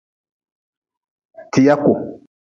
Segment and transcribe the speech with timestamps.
[1.51, 1.91] Tiyaku.